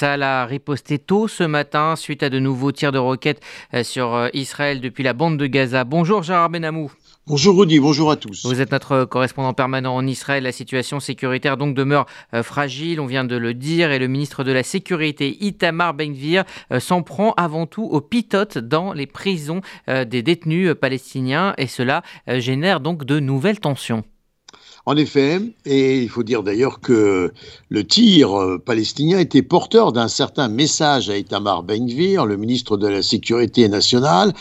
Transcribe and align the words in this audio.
Tzal 0.00 0.22
a 0.22 0.46
riposté 0.46 0.98
tôt 0.98 1.28
ce 1.28 1.44
matin 1.44 1.94
suite 1.94 2.22
à 2.22 2.30
de 2.30 2.38
nouveaux 2.38 2.72
tirs 2.72 2.90
de 2.90 2.96
roquettes 2.96 3.42
sur 3.82 4.30
Israël 4.32 4.80
depuis 4.80 5.04
la 5.04 5.12
bande 5.12 5.36
de 5.36 5.46
Gaza. 5.46 5.84
Bonjour 5.84 6.22
Gérard 6.22 6.48
Benamou. 6.48 6.90
Bonjour 7.26 7.60
Rudy, 7.60 7.80
bonjour 7.80 8.10
à 8.10 8.16
tous. 8.16 8.46
Vous 8.46 8.62
êtes 8.62 8.72
notre 8.72 9.04
correspondant 9.04 9.52
permanent 9.52 9.94
en 9.94 10.06
Israël. 10.06 10.42
La 10.42 10.52
situation 10.52 11.00
sécuritaire 11.00 11.58
donc 11.58 11.74
demeure 11.74 12.06
euh, 12.32 12.42
fragile, 12.42 12.98
on 12.98 13.04
vient 13.04 13.24
de 13.24 13.36
le 13.36 13.52
dire, 13.52 13.92
et 13.92 13.98
le 13.98 14.08
ministre 14.08 14.42
de 14.42 14.52
la 14.52 14.62
Sécurité 14.62 15.36
Itamar 15.44 15.92
Ben-Gvir 15.92 16.44
euh, 16.72 16.80
s'en 16.80 17.02
prend 17.02 17.34
avant 17.34 17.66
tout 17.66 17.84
aux 17.84 18.00
pitotes 18.00 18.56
dans 18.56 18.94
les 18.94 19.06
prisons 19.06 19.60
euh, 19.90 20.06
des 20.06 20.22
détenus 20.22 20.74
palestiniens 20.80 21.52
et 21.58 21.66
cela 21.66 22.02
génère 22.26 22.80
donc 22.80 23.04
de 23.04 23.20
nouvelles 23.20 23.60
tensions. 23.60 24.02
En 24.86 24.96
effet, 24.96 25.40
et 25.66 26.02
il 26.02 26.08
faut 26.08 26.22
dire 26.22 26.42
d'ailleurs 26.42 26.80
que 26.80 27.32
le 27.68 27.86
tir 27.86 28.58
palestinien 28.64 29.18
était 29.18 29.42
porteur 29.42 29.92
d'un 29.92 30.08
certain 30.08 30.48
message 30.48 31.10
à 31.10 31.16
Itamar 31.16 31.62
Ben-Gvir, 31.62 32.24
le 32.24 32.36
ministre 32.36 32.76
de 32.76 32.88
la 32.88 33.02
Sécurité 33.02 33.68
nationale, 33.68 34.32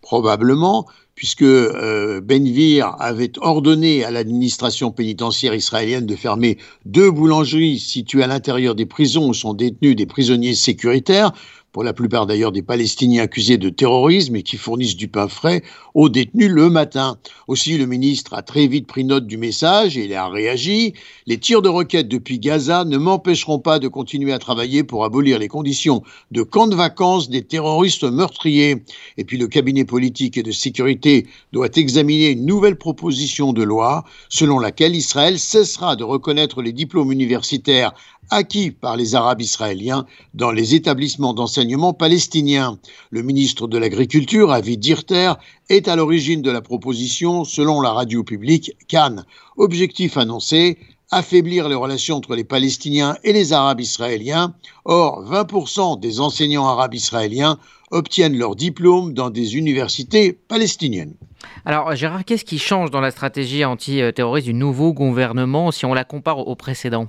probablement 0.00 0.86
puisque 1.18 1.42
euh, 1.42 2.20
Benvir 2.20 2.94
avait 3.00 3.32
ordonné 3.40 4.04
à 4.04 4.12
l'administration 4.12 4.92
pénitentiaire 4.92 5.52
israélienne 5.52 6.06
de 6.06 6.14
fermer 6.14 6.58
deux 6.86 7.10
boulangeries 7.10 7.80
situées 7.80 8.22
à 8.22 8.28
l'intérieur 8.28 8.76
des 8.76 8.86
prisons 8.86 9.28
où 9.28 9.34
sont 9.34 9.52
détenus 9.52 9.96
des 9.96 10.06
prisonniers 10.06 10.54
sécuritaires 10.54 11.32
pour 11.72 11.84
la 11.84 11.92
plupart 11.92 12.26
d'ailleurs 12.26 12.52
des 12.52 12.62
Palestiniens 12.62 13.22
accusés 13.22 13.58
de 13.58 13.68
terrorisme 13.68 14.36
et 14.36 14.42
qui 14.42 14.56
fournissent 14.56 14.96
du 14.96 15.08
pain 15.08 15.28
frais 15.28 15.62
aux 15.94 16.08
détenus 16.08 16.50
le 16.50 16.70
matin. 16.70 17.18
Aussi, 17.46 17.76
le 17.76 17.86
ministre 17.86 18.34
a 18.34 18.42
très 18.42 18.66
vite 18.66 18.86
pris 18.86 19.04
note 19.04 19.26
du 19.26 19.36
message 19.36 19.96
et 19.96 20.06
il 20.06 20.14
a 20.14 20.28
réagi. 20.28 20.94
Les 21.26 21.38
tirs 21.38 21.62
de 21.62 21.68
roquettes 21.68 22.08
depuis 22.08 22.38
Gaza 22.38 22.84
ne 22.84 22.96
m'empêcheront 22.96 23.58
pas 23.58 23.78
de 23.78 23.88
continuer 23.88 24.32
à 24.32 24.38
travailler 24.38 24.82
pour 24.82 25.04
abolir 25.04 25.38
les 25.38 25.48
conditions 25.48 26.02
de 26.30 26.42
camp 26.42 26.68
de 26.68 26.74
vacances 26.74 27.28
des 27.28 27.42
terroristes 27.42 28.04
meurtriers. 28.04 28.82
Et 29.16 29.24
puis, 29.24 29.36
le 29.36 29.46
cabinet 29.46 29.84
politique 29.84 30.38
et 30.38 30.42
de 30.42 30.52
sécurité 30.52 31.07
doit 31.52 31.68
examiner 31.76 32.30
une 32.30 32.46
nouvelle 32.46 32.76
proposition 32.76 33.52
de 33.52 33.62
loi 33.62 34.04
selon 34.28 34.58
laquelle 34.58 34.96
Israël 34.96 35.38
cessera 35.38 35.96
de 35.96 36.04
reconnaître 36.04 36.62
les 36.62 36.72
diplômes 36.72 37.12
universitaires 37.12 37.92
acquis 38.30 38.70
par 38.70 38.96
les 38.96 39.14
Arabes 39.14 39.40
israéliens 39.40 40.06
dans 40.34 40.50
les 40.50 40.74
établissements 40.74 41.34
d'enseignement 41.34 41.94
palestiniens. 41.94 42.78
Le 43.10 43.22
ministre 43.22 43.66
de 43.66 43.78
l'Agriculture, 43.78 44.52
Avi 44.52 44.76
Dirter, 44.76 45.32
est 45.68 45.88
à 45.88 45.96
l'origine 45.96 46.42
de 46.42 46.50
la 46.50 46.60
proposition 46.60 47.44
selon 47.44 47.80
la 47.80 47.92
radio 47.92 48.22
publique 48.24 48.72
Cannes. 48.86 49.24
Objectif 49.56 50.16
annoncé, 50.16 50.78
affaiblir 51.10 51.68
les 51.68 51.74
relations 51.74 52.16
entre 52.16 52.34
les 52.34 52.44
Palestiniens 52.44 53.16
et 53.24 53.32
les 53.32 53.52
Arabes 53.52 53.80
israéliens. 53.80 54.54
Or, 54.84 55.24
20% 55.24 56.00
des 56.00 56.20
enseignants 56.20 56.66
arabes 56.66 56.94
israéliens 56.94 57.58
obtiennent 57.90 58.36
leur 58.36 58.54
diplôme 58.56 59.14
dans 59.14 59.30
des 59.30 59.56
universités 59.56 60.32
palestiniennes. 60.32 61.14
Alors 61.64 61.94
Gérard, 61.94 62.24
qu'est-ce 62.24 62.44
qui 62.44 62.58
change 62.58 62.90
dans 62.90 63.00
la 63.00 63.10
stratégie 63.10 63.64
anti-terroriste 63.64 64.46
du 64.46 64.54
nouveau 64.54 64.92
gouvernement 64.92 65.70
si 65.70 65.86
on 65.86 65.94
la 65.94 66.04
compare 66.04 66.46
au 66.46 66.54
précédent? 66.54 67.08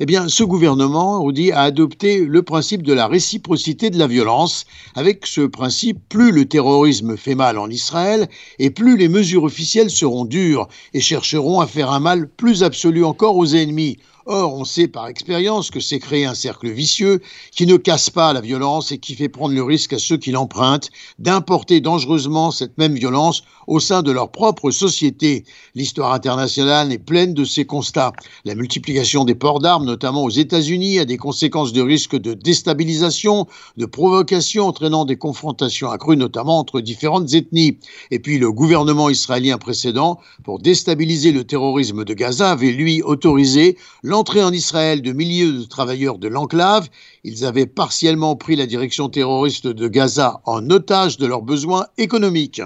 Eh 0.00 0.06
bien, 0.06 0.28
ce 0.28 0.44
gouvernement, 0.44 1.22
Rudy, 1.22 1.52
a 1.52 1.62
adopté 1.62 2.24
le 2.24 2.42
principe 2.42 2.82
de 2.82 2.92
la 2.92 3.06
réciprocité 3.06 3.90
de 3.90 3.98
la 3.98 4.06
violence. 4.06 4.64
Avec 4.94 5.26
ce 5.26 5.42
principe, 5.42 5.98
plus 6.08 6.32
le 6.32 6.46
terrorisme 6.46 7.16
fait 7.16 7.34
mal 7.34 7.58
en 7.58 7.68
Israël, 7.68 8.28
et 8.58 8.70
plus 8.70 8.96
les 8.96 9.08
mesures 9.08 9.44
officielles 9.44 9.90
seront 9.90 10.24
dures 10.24 10.68
et 10.94 11.00
chercheront 11.00 11.60
à 11.60 11.66
faire 11.66 11.90
un 11.90 12.00
mal 12.00 12.28
plus 12.28 12.62
absolu 12.62 13.04
encore 13.04 13.36
aux 13.36 13.54
ennemis. 13.54 13.98
Or, 14.30 14.52
on 14.52 14.66
sait 14.66 14.88
par 14.88 15.06
expérience 15.06 15.70
que 15.70 15.80
c'est 15.80 15.98
créer 15.98 16.26
un 16.26 16.34
cercle 16.34 16.68
vicieux 16.68 17.22
qui 17.50 17.64
ne 17.64 17.78
casse 17.78 18.10
pas 18.10 18.34
la 18.34 18.42
violence 18.42 18.92
et 18.92 18.98
qui 18.98 19.14
fait 19.14 19.30
prendre 19.30 19.54
le 19.54 19.62
risque 19.62 19.94
à 19.94 19.98
ceux 19.98 20.18
qui 20.18 20.32
l'empruntent 20.32 20.90
d'importer 21.18 21.80
dangereusement 21.80 22.50
cette 22.50 22.76
même 22.76 22.94
violence 22.94 23.42
au 23.66 23.80
sein 23.80 24.02
de 24.02 24.10
leur 24.12 24.30
propre 24.30 24.70
société. 24.70 25.44
L'histoire 25.74 26.12
internationale 26.12 26.92
est 26.92 26.98
pleine 26.98 27.32
de 27.32 27.44
ces 27.44 27.64
constats. 27.64 28.12
La 28.44 28.54
multiplication 28.54 29.24
des 29.24 29.34
ports 29.34 29.60
d'armes, 29.60 29.86
notamment 29.86 30.24
aux 30.24 30.30
États-Unis, 30.30 30.98
a 30.98 31.06
des 31.06 31.16
conséquences 31.16 31.72
de 31.72 31.80
risque 31.80 32.16
de 32.16 32.34
déstabilisation, 32.34 33.46
de 33.78 33.86
provocation 33.86 34.66
entraînant 34.66 35.06
des 35.06 35.16
confrontations 35.16 35.90
accrues, 35.90 36.18
notamment 36.18 36.58
entre 36.58 36.82
différentes 36.82 37.32
ethnies. 37.32 37.78
Et 38.10 38.18
puis 38.18 38.38
le 38.38 38.52
gouvernement 38.52 39.08
israélien 39.08 39.56
précédent, 39.56 40.18
pour 40.44 40.58
déstabiliser 40.58 41.32
le 41.32 41.44
terrorisme 41.44 42.04
de 42.04 42.12
Gaza, 42.12 42.50
avait 42.50 42.72
lui 42.72 43.00
autorisé 43.00 43.78
l'entrée 44.18 44.42
en 44.42 44.52
Israël 44.52 45.00
de 45.00 45.12
milliers 45.12 45.52
de 45.52 45.62
travailleurs 45.62 46.18
de 46.18 46.26
l'enclave. 46.26 46.88
Ils 47.22 47.44
avaient 47.44 47.66
partiellement 47.66 48.34
pris 48.34 48.56
la 48.56 48.66
direction 48.66 49.08
terroriste 49.08 49.68
de 49.68 49.86
Gaza 49.86 50.40
en 50.44 50.70
otage 50.70 51.18
de 51.18 51.26
leurs 51.28 51.42
besoins 51.42 51.86
économiques. 51.98 52.60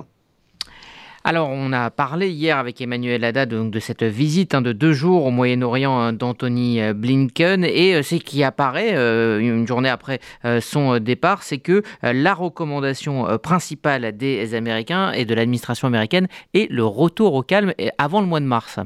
Alors, 1.24 1.50
on 1.50 1.74
a 1.74 1.90
parlé 1.90 2.30
hier 2.30 2.56
avec 2.56 2.80
Emmanuel 2.80 3.22
Haddad 3.22 3.50
de 3.50 3.80
cette 3.80 4.02
visite 4.02 4.54
hein, 4.54 4.62
de 4.62 4.72
deux 4.72 4.94
jours 4.94 5.26
au 5.26 5.30
Moyen-Orient 5.30 5.94
hein, 5.94 6.14
d'Anthony 6.14 6.80
euh, 6.80 6.94
Blinken. 6.94 7.64
Et 7.64 7.96
euh, 7.96 8.02
ce 8.02 8.14
qui 8.14 8.42
apparaît 8.42 8.94
euh, 8.94 9.38
une 9.38 9.66
journée 9.66 9.90
après 9.90 10.20
son 10.62 10.98
départ, 11.00 11.42
c'est 11.42 11.58
que 11.58 11.82
la 12.02 12.32
recommandation 12.32 13.38
principale 13.38 14.16
des 14.16 14.54
Américains 14.54 15.12
et 15.12 15.26
de 15.26 15.34
l'administration 15.34 15.86
américaine 15.86 16.28
est 16.54 16.70
le 16.70 16.86
retour 16.86 17.34
au 17.34 17.42
calme 17.42 17.74
avant 17.98 18.22
le 18.22 18.26
mois 18.26 18.40
de 18.40 18.46
mars. 18.46 18.78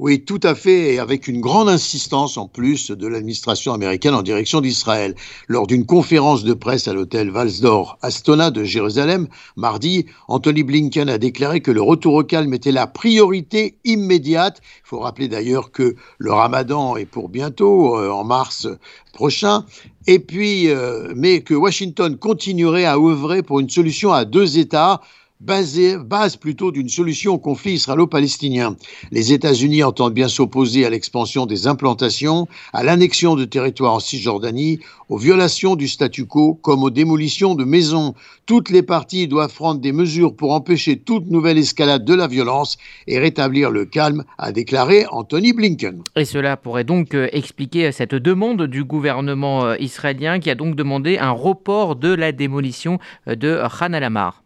Oui, 0.00 0.24
tout 0.24 0.40
à 0.42 0.56
fait, 0.56 0.94
et 0.94 0.98
avec 0.98 1.28
une 1.28 1.40
grande 1.40 1.68
insistance 1.68 2.36
en 2.36 2.48
plus 2.48 2.90
de 2.90 3.06
l'administration 3.06 3.72
américaine 3.72 4.14
en 4.14 4.22
direction 4.22 4.60
d'Israël. 4.60 5.14
Lors 5.46 5.68
d'une 5.68 5.86
conférence 5.86 6.42
de 6.42 6.52
presse 6.52 6.88
à 6.88 6.92
l'hôtel 6.92 7.30
Valsdor 7.30 7.96
Astona 8.02 8.50
de 8.50 8.64
Jérusalem, 8.64 9.28
mardi, 9.54 10.06
Anthony 10.26 10.64
Blinken 10.64 11.08
a 11.08 11.18
déclaré 11.18 11.60
que 11.60 11.70
le 11.70 11.80
retour 11.80 12.14
au 12.14 12.24
calme 12.24 12.52
était 12.54 12.72
la 12.72 12.88
priorité 12.88 13.78
immédiate. 13.84 14.60
Il 14.84 14.88
faut 14.88 14.98
rappeler 14.98 15.28
d'ailleurs 15.28 15.70
que 15.70 15.94
le 16.18 16.32
ramadan 16.32 16.96
est 16.96 17.06
pour 17.06 17.28
bientôt, 17.28 17.96
euh, 17.96 18.10
en 18.10 18.24
mars 18.24 18.66
prochain, 19.12 19.64
et 20.08 20.18
puis, 20.18 20.70
euh, 20.70 21.12
mais 21.14 21.42
que 21.42 21.54
Washington 21.54 22.16
continuerait 22.16 22.84
à 22.84 22.98
œuvrer 22.98 23.44
pour 23.44 23.60
une 23.60 23.70
solution 23.70 24.12
à 24.12 24.24
deux 24.24 24.58
États 24.58 25.00
base 25.44 26.36
plutôt 26.36 26.72
d'une 26.72 26.88
solution 26.88 27.34
au 27.34 27.38
conflit 27.38 27.74
israélo-palestinien. 27.74 28.76
Les 29.12 29.32
États-Unis 29.32 29.82
entendent 29.82 30.14
bien 30.14 30.28
s'opposer 30.28 30.86
à 30.86 30.90
l'expansion 30.90 31.46
des 31.46 31.66
implantations, 31.66 32.48
à 32.72 32.82
l'annexion 32.82 33.34
de 33.36 33.44
territoires 33.44 33.94
en 33.94 34.00
Cisjordanie, 34.00 34.80
aux 35.08 35.18
violations 35.18 35.76
du 35.76 35.88
statu 35.88 36.26
quo 36.26 36.54
comme 36.54 36.82
aux 36.82 36.90
démolitions 36.90 37.54
de 37.54 37.64
maisons. 37.64 38.14
Toutes 38.46 38.70
les 38.70 38.82
parties 38.82 39.28
doivent 39.28 39.54
prendre 39.54 39.80
des 39.80 39.92
mesures 39.92 40.34
pour 40.34 40.52
empêcher 40.52 40.98
toute 40.98 41.30
nouvelle 41.30 41.58
escalade 41.58 42.04
de 42.04 42.14
la 42.14 42.26
violence 42.26 42.76
et 43.06 43.18
rétablir 43.18 43.70
le 43.70 43.84
calme, 43.84 44.24
a 44.38 44.52
déclaré 44.52 45.06
Anthony 45.10 45.52
Blinken. 45.52 46.02
Et 46.16 46.24
cela 46.24 46.56
pourrait 46.56 46.84
donc 46.84 47.14
euh, 47.14 47.28
expliquer 47.32 47.92
cette 47.92 48.14
demande 48.14 48.62
du 48.62 48.84
gouvernement 48.84 49.64
euh, 49.64 49.76
israélien 49.78 50.40
qui 50.40 50.50
a 50.50 50.54
donc 50.54 50.76
demandé 50.76 51.18
un 51.18 51.30
report 51.30 51.96
de 51.96 52.12
la 52.12 52.32
démolition 52.32 52.98
euh, 53.28 53.34
de 53.34 53.60
Khan 53.78 53.92
al-Amar. 53.92 54.43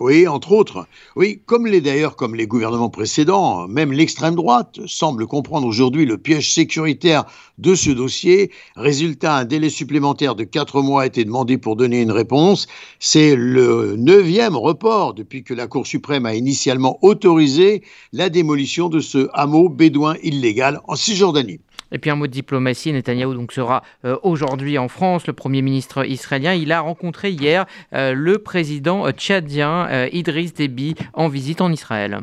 Oui, 0.00 0.26
entre 0.26 0.52
autres. 0.52 0.86
Oui, 1.14 1.42
comme 1.44 1.66
les 1.66 1.82
d'ailleurs, 1.82 2.16
comme 2.16 2.34
les 2.34 2.46
gouvernements 2.46 2.88
précédents, 2.88 3.68
même 3.68 3.92
l'extrême 3.92 4.34
droite 4.34 4.80
semble 4.86 5.26
comprendre 5.26 5.66
aujourd'hui 5.66 6.06
le 6.06 6.16
piège 6.16 6.54
sécuritaire 6.54 7.24
de 7.58 7.74
ce 7.74 7.90
dossier. 7.90 8.50
Résultat, 8.76 9.36
un 9.36 9.44
délai 9.44 9.68
supplémentaire 9.68 10.34
de 10.34 10.44
quatre 10.44 10.80
mois 10.80 11.02
a 11.02 11.06
été 11.06 11.22
demandé 11.22 11.58
pour 11.58 11.76
donner 11.76 12.00
une 12.00 12.12
réponse. 12.12 12.66
C'est 12.98 13.36
le 13.36 13.96
neuvième 13.96 14.56
report 14.56 15.12
depuis 15.12 15.44
que 15.44 15.52
la 15.52 15.66
Cour 15.66 15.86
suprême 15.86 16.24
a 16.24 16.34
initialement 16.34 16.98
autorisé 17.02 17.82
la 18.14 18.30
démolition 18.30 18.88
de 18.88 19.00
ce 19.00 19.28
hameau 19.34 19.68
bédouin 19.68 20.16
illégal 20.22 20.80
en 20.88 20.96
Cisjordanie. 20.96 21.60
Et 21.92 21.98
puis 21.98 22.10
un 22.10 22.16
mot 22.16 22.26
de 22.26 22.32
diplomatie, 22.32 22.92
Netanyahou 22.92 23.34
donc 23.34 23.52
sera 23.52 23.82
euh, 24.04 24.16
aujourd'hui 24.22 24.78
en 24.78 24.88
France. 24.88 25.26
Le 25.26 25.32
Premier 25.32 25.62
ministre 25.62 26.06
israélien, 26.06 26.54
il 26.54 26.72
a 26.72 26.80
rencontré 26.80 27.30
hier 27.30 27.66
euh, 27.94 28.12
le 28.14 28.38
président 28.38 29.10
tchadien 29.12 29.88
euh, 29.90 30.08
Idriss 30.12 30.54
Déby 30.54 30.94
en 31.12 31.28
visite 31.28 31.60
en 31.60 31.72
Israël. 31.72 32.20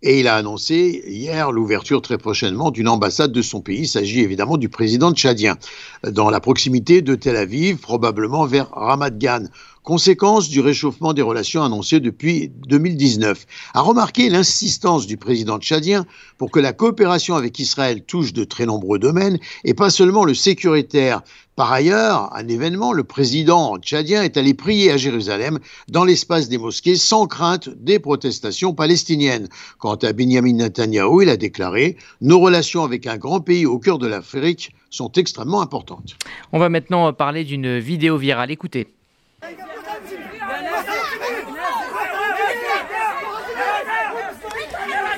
Et 0.00 0.20
il 0.20 0.28
a 0.28 0.36
annoncé 0.36 1.02
hier 1.08 1.50
l'ouverture 1.50 2.00
très 2.00 2.18
prochainement 2.18 2.70
d'une 2.70 2.86
ambassade 2.86 3.32
de 3.32 3.42
son 3.42 3.60
pays. 3.60 3.80
Il 3.80 3.88
s'agit 3.88 4.20
évidemment 4.20 4.56
du 4.56 4.68
président 4.68 5.12
tchadien, 5.12 5.56
dans 6.04 6.30
la 6.30 6.38
proximité 6.38 7.02
de 7.02 7.16
Tel 7.16 7.34
Aviv, 7.34 7.78
probablement 7.78 8.46
vers 8.46 8.70
Ramat 8.70 9.10
Gan. 9.10 9.46
conséquence 9.82 10.50
du 10.50 10.60
réchauffement 10.60 11.14
des 11.14 11.22
relations 11.22 11.64
annoncées 11.64 11.98
depuis 11.98 12.52
2019, 12.68 13.44
a 13.74 13.80
remarqué 13.80 14.28
l'insistance 14.30 15.04
du 15.04 15.16
président 15.16 15.58
tchadien 15.58 16.06
pour 16.36 16.52
que 16.52 16.60
la 16.60 16.72
coopération 16.72 17.34
avec 17.34 17.58
Israël 17.58 18.04
touche 18.04 18.32
de 18.32 18.44
très 18.44 18.66
nombreux 18.66 19.00
domaines 19.00 19.40
et 19.64 19.74
pas 19.74 19.90
seulement 19.90 20.24
le 20.24 20.34
sécuritaire. 20.34 21.22
Par 21.58 21.72
ailleurs, 21.72 22.32
un 22.36 22.46
événement, 22.46 22.92
le 22.92 23.02
président 23.02 23.76
tchadien 23.78 24.22
est 24.22 24.36
allé 24.36 24.54
prier 24.54 24.92
à 24.92 24.96
Jérusalem 24.96 25.58
dans 25.88 26.04
l'espace 26.04 26.48
des 26.48 26.56
mosquées 26.56 26.94
sans 26.94 27.26
crainte 27.26 27.68
des 27.68 27.98
protestations 27.98 28.74
palestiniennes. 28.74 29.48
Quant 29.78 29.96
à 29.96 30.12
Benjamin 30.12 30.52
Netanyahu, 30.52 31.24
il 31.24 31.28
a 31.28 31.36
déclaré 31.36 31.96
Nos 32.20 32.38
relations 32.38 32.84
avec 32.84 33.08
un 33.08 33.16
grand 33.16 33.40
pays 33.40 33.66
au 33.66 33.80
cœur 33.80 33.98
de 33.98 34.06
l'Afrique 34.06 34.70
sont 34.88 35.10
extrêmement 35.10 35.60
importantes. 35.60 36.16
On 36.52 36.60
va 36.60 36.68
maintenant 36.68 37.12
parler 37.12 37.42
d'une 37.42 37.80
vidéo 37.80 38.18
virale. 38.18 38.52
Écoutez. 38.52 38.86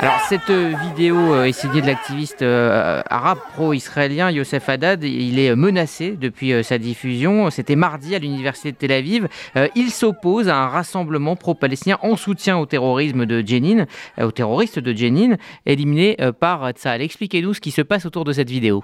Alors 0.02 0.18
cette 0.30 0.48
euh, 0.48 0.72
vidéo 0.82 1.34
euh, 1.34 1.44
est 1.44 1.52
signée 1.52 1.82
de 1.82 1.86
l'activiste 1.86 2.40
euh, 2.40 3.02
arabe 3.10 3.38
pro-israélien 3.52 4.30
Youssef 4.30 4.66
Haddad. 4.66 5.04
Il 5.04 5.38
est 5.38 5.54
menacé 5.54 6.16
depuis 6.18 6.64
sa 6.64 6.78
diffusion. 6.78 7.50
C'était 7.50 7.76
mardi 7.76 8.14
à 8.14 8.18
l'université 8.18 8.72
de 8.72 8.78
Tel 8.78 8.92
Aviv. 8.92 9.28
il 9.76 9.90
s'oppose 9.90 10.48
à 10.48 10.56
un 10.56 10.68
rassemblement 10.68 11.36
pro-palestinien 11.36 11.98
en 12.00 12.16
soutien 12.16 12.56
au 12.56 12.64
terrorisme 12.64 13.26
de 13.26 13.46
Jenin, 13.46 13.84
aux 14.18 14.30
terroristes 14.30 14.78
de 14.78 14.96
Jenin, 14.96 15.36
éliminés 15.66 16.16
par 16.40 16.70
Tzal. 16.70 17.02
Expliquez-nous 17.02 17.52
ce 17.52 17.60
qui 17.60 17.70
se 17.70 17.82
passe 17.82 18.06
autour 18.06 18.24
de 18.24 18.32
cette 18.32 18.48
vidéo. 18.48 18.82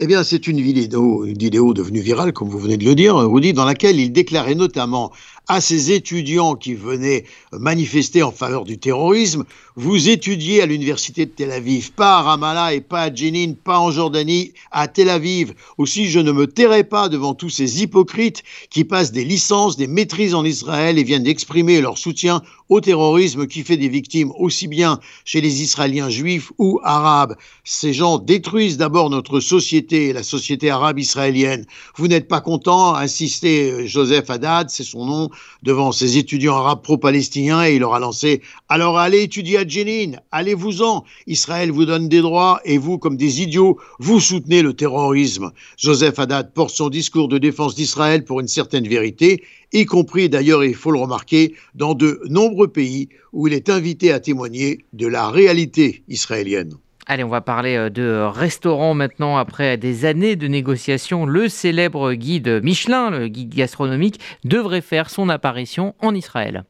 Eh 0.00 0.06
bien, 0.08 0.24
c'est 0.24 0.48
une 0.48 0.60
vidéo, 0.60 1.24
une 1.24 1.38
vidéo 1.38 1.74
devenue 1.74 2.00
virale, 2.00 2.32
comme 2.32 2.48
vous 2.48 2.58
venez 2.58 2.76
de 2.76 2.84
le 2.84 2.96
dire, 2.96 3.14
Rudy, 3.14 3.52
dans 3.52 3.64
laquelle 3.64 4.00
il 4.00 4.10
déclarait 4.10 4.56
notamment 4.56 5.12
à 5.48 5.60
ces 5.60 5.92
étudiants 5.92 6.54
qui 6.54 6.74
venaient 6.74 7.24
manifester 7.52 8.22
en 8.22 8.32
faveur 8.32 8.64
du 8.64 8.78
terrorisme, 8.78 9.44
vous 9.74 10.10
étudiez 10.10 10.62
à 10.62 10.66
l'université 10.66 11.24
de 11.24 11.30
Tel 11.30 11.50
Aviv, 11.50 11.92
pas 11.92 12.18
à 12.18 12.22
Ramallah 12.22 12.74
et 12.74 12.82
pas 12.82 13.02
à 13.02 13.14
Jenin, 13.14 13.54
pas 13.54 13.78
en 13.78 13.90
Jordanie, 13.90 14.52
à 14.70 14.86
Tel 14.86 15.08
Aviv. 15.08 15.54
Aussi, 15.78 16.10
je 16.10 16.20
ne 16.20 16.30
me 16.30 16.46
tairai 16.46 16.84
pas 16.84 17.08
devant 17.08 17.34
tous 17.34 17.48
ces 17.48 17.82
hypocrites 17.82 18.42
qui 18.68 18.84
passent 18.84 19.12
des 19.12 19.24
licences, 19.24 19.78
des 19.78 19.86
maîtrises 19.86 20.34
en 20.34 20.44
Israël 20.44 20.98
et 20.98 21.04
viennent 21.04 21.22
d'exprimer 21.22 21.80
leur 21.80 21.96
soutien 21.96 22.42
au 22.68 22.80
terrorisme 22.80 23.46
qui 23.46 23.62
fait 23.62 23.76
des 23.76 23.88
victimes 23.88 24.32
aussi 24.38 24.68
bien 24.68 25.00
chez 25.24 25.40
les 25.40 25.62
Israéliens 25.62 26.10
juifs 26.10 26.52
ou 26.58 26.80
arabes. 26.82 27.36
Ces 27.64 27.92
gens 27.92 28.18
détruisent 28.18 28.76
d'abord 28.76 29.10
notre 29.10 29.40
société, 29.40 30.12
la 30.12 30.22
société 30.22 30.70
arabe 30.70 30.98
israélienne. 30.98 31.66
Vous 31.96 32.08
n'êtes 32.08 32.28
pas 32.28 32.40
content, 32.40 32.94
insistait 32.94 33.86
Joseph 33.86 34.28
Haddad, 34.30 34.70
c'est 34.70 34.84
son 34.84 35.04
nom, 35.06 35.30
devant 35.62 35.92
ses 35.92 36.18
étudiants 36.18 36.56
arabes 36.56 36.82
pro-palestiniens 36.82 37.66
et 37.66 37.74
il 37.74 37.80
leur 37.80 37.94
a 37.94 38.00
lancé 38.00 38.42
Alors 38.68 38.98
allez 38.98 39.22
étudier 39.22 39.58
à 39.58 39.66
Jenin, 39.66 40.18
allez-vous-en. 40.30 41.04
Israël 41.26 41.70
vous 41.70 41.84
donne 41.84 42.08
des 42.08 42.20
droits 42.20 42.60
et 42.64 42.78
vous, 42.78 42.98
comme 42.98 43.16
des 43.16 43.42
idiots, 43.42 43.78
vous 43.98 44.20
soutenez 44.20 44.62
le 44.62 44.74
terrorisme. 44.74 45.52
Joseph 45.76 46.18
Haddad 46.18 46.52
porte 46.52 46.74
son 46.74 46.88
discours 46.88 47.28
de 47.28 47.38
défense 47.38 47.74
d'Israël 47.74 48.24
pour 48.24 48.40
une 48.40 48.48
certaine 48.48 48.88
vérité, 48.88 49.42
y 49.72 49.84
compris 49.84 50.28
d'ailleurs, 50.28 50.64
il 50.64 50.74
faut 50.74 50.90
le 50.90 50.98
remarquer, 50.98 51.54
dans 51.74 51.94
de 51.94 52.20
nombreux 52.28 52.68
pays 52.68 53.08
où 53.32 53.46
il 53.46 53.54
est 53.54 53.70
invité 53.70 54.12
à 54.12 54.20
témoigner 54.20 54.84
de 54.92 55.06
la 55.06 55.28
réalité 55.28 56.02
israélienne. 56.08 56.74
Allez, 57.06 57.24
on 57.24 57.28
va 57.28 57.40
parler 57.40 57.76
euh, 57.76 57.90
de 57.90 58.22
restaurants 58.24 58.94
maintenant 58.94 59.36
après 59.36 59.76
des 59.76 60.04
années 60.04 60.36
de 60.36 60.46
négociations. 60.46 61.26
Le 61.26 61.48
célèbre 61.48 62.12
guide 62.14 62.60
Michelin, 62.62 63.10
le 63.10 63.28
guide 63.28 63.54
gastronomique, 63.54 64.20
devrait 64.44 64.82
faire 64.82 65.10
son 65.10 65.28
apparition 65.28 65.94
en 66.00 66.14
Israël. 66.14 66.64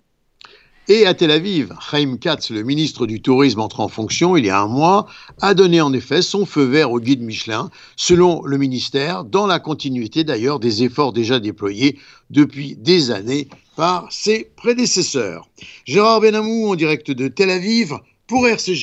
Et 0.89 1.07
à 1.07 1.15
Tel 1.15 1.31
Aviv, 1.31 1.73
Chaim 1.81 2.17
Katz, 2.21 2.51
le 2.51 2.65
ministre 2.65 3.07
du 3.07 3.23
Tourisme 3.23 3.61
entré 3.61 3.83
en 3.85 3.89
fonction 3.89 4.37
il 4.37 4.47
y 4.47 4.51
a 4.51 4.61
un 4.61 4.67
mois, 4.67 5.07
a 5.41 5.55
donné 5.55 5.81
en 5.81 5.93
effet 5.93 6.23
son 6.23 6.45
feu 6.45 6.65
vert 6.65 6.91
au 6.91 6.99
guide 6.99 7.23
Michelin, 7.23 7.71
selon 7.95 8.43
le 8.45 8.59
ministère, 8.59 9.25
dans 9.25 9.47
la 9.47 9.61
continuité 9.61 10.25
d'ailleurs 10.25 10.59
des 10.59 10.83
efforts 10.83 11.13
déjà 11.13 11.39
déployés 11.39 12.01
depuis 12.31 12.75
des 12.75 13.13
années 13.13 13.49
par 13.77 14.11
ses 14.11 14.51
prédécesseurs. 14.57 15.49
Gérard 15.85 16.21
Benamou 16.21 16.69
en 16.69 16.75
direct 16.75 17.13
de 17.13 17.29
Tel 17.29 17.51
Aviv 17.51 17.93
pour 18.27 18.49
RCJ. 18.49 18.81